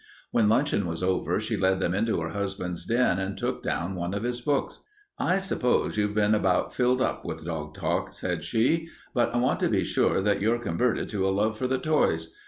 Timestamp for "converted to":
10.57-11.27